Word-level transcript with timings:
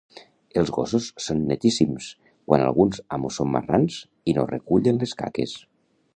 Els 0.59 0.69
gossos 0.77 1.09
son 1.25 1.43
netíssims 1.51 2.07
quan 2.49 2.65
alguns 2.69 3.03
amos 3.19 3.39
són 3.41 3.53
marrans 3.59 4.01
i 4.33 4.37
no 4.39 4.49
recullen 4.55 5.03
les 5.07 5.17
caques 5.25 5.55